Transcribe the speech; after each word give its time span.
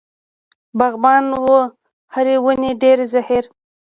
باغبان 0.77 1.23
و 1.33 1.37
په 1.45 1.59
هرې 2.13 2.35
ونې 2.43 2.71
ډېر 2.81 2.97
زهیر. 3.13 3.45